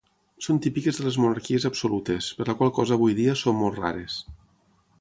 [0.43, 4.17] Són típiques de les monarquies absolutes, per la qual cosa avui dia són molt rares.